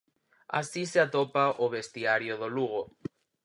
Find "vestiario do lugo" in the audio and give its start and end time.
1.75-2.81